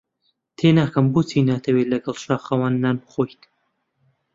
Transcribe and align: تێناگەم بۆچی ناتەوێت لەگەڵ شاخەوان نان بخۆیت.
تێناگەم 0.57 1.05
بۆچی 1.13 1.47
ناتەوێت 1.49 1.87
لەگەڵ 1.93 2.15
شاخەوان 2.23 2.73
نان 2.83 2.95
بخۆیت. 3.03 3.41